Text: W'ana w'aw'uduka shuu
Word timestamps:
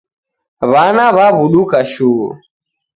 W'ana 0.71 1.05
w'aw'uduka 1.15 1.79
shuu 1.91 2.27